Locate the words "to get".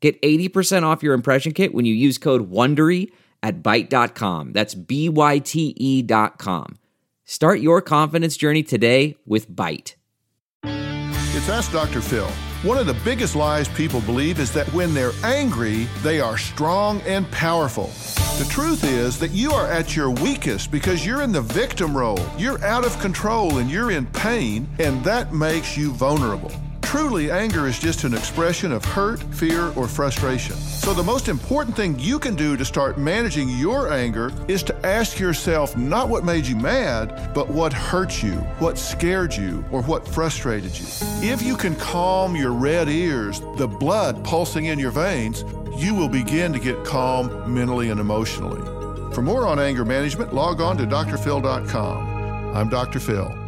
46.54-46.86